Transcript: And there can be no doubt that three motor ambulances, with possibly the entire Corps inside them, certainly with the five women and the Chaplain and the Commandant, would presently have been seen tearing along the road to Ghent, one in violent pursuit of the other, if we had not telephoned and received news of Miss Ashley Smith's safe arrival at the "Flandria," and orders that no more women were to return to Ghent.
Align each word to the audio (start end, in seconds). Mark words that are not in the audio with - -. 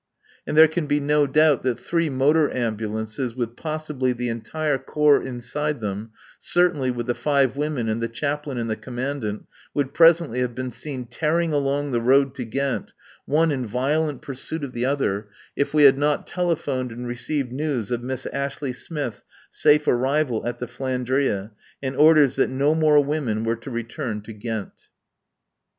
And 0.47 0.57
there 0.57 0.67
can 0.67 0.87
be 0.87 0.99
no 0.99 1.27
doubt 1.27 1.61
that 1.61 1.77
three 1.77 2.09
motor 2.09 2.51
ambulances, 2.51 3.35
with 3.35 3.55
possibly 3.55 4.13
the 4.13 4.29
entire 4.29 4.79
Corps 4.79 5.21
inside 5.21 5.79
them, 5.79 6.09
certainly 6.39 6.89
with 6.89 7.05
the 7.05 7.13
five 7.13 7.55
women 7.55 7.87
and 7.87 8.01
the 8.01 8.07
Chaplain 8.09 8.57
and 8.57 8.67
the 8.67 8.75
Commandant, 8.75 9.45
would 9.75 9.93
presently 9.93 10.39
have 10.39 10.55
been 10.55 10.71
seen 10.71 11.05
tearing 11.05 11.53
along 11.53 11.91
the 11.91 12.01
road 12.01 12.33
to 12.33 12.45
Ghent, 12.45 12.93
one 13.27 13.51
in 13.51 13.63
violent 13.67 14.23
pursuit 14.23 14.63
of 14.63 14.71
the 14.73 14.85
other, 14.85 15.29
if 15.55 15.71
we 15.71 15.83
had 15.83 15.99
not 15.99 16.25
telephoned 16.25 16.91
and 16.91 17.05
received 17.07 17.51
news 17.51 17.91
of 17.91 18.01
Miss 18.01 18.25
Ashley 18.33 18.73
Smith's 18.73 19.23
safe 19.51 19.87
arrival 19.87 20.47
at 20.47 20.57
the 20.57 20.65
"Flandria," 20.65 21.51
and 21.83 21.95
orders 21.95 22.37
that 22.37 22.49
no 22.49 22.73
more 22.73 23.03
women 23.03 23.43
were 23.43 23.57
to 23.57 23.69
return 23.69 24.21
to 24.21 24.33
Ghent. 24.33 24.87